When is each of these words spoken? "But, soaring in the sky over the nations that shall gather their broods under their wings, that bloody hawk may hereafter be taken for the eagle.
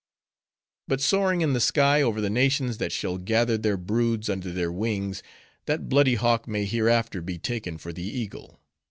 "But, 0.87 0.99
soaring 0.99 1.41
in 1.41 1.53
the 1.53 1.59
sky 1.59 2.01
over 2.01 2.21
the 2.21 2.29
nations 2.31 2.79
that 2.79 2.91
shall 2.91 3.19
gather 3.19 3.55
their 3.55 3.77
broods 3.77 4.31
under 4.31 4.51
their 4.51 4.71
wings, 4.71 5.21
that 5.67 5.89
bloody 5.89 6.15
hawk 6.15 6.47
may 6.47 6.65
hereafter 6.65 7.21
be 7.21 7.37
taken 7.37 7.77
for 7.77 7.93
the 7.93 8.07
eagle. 8.07 8.59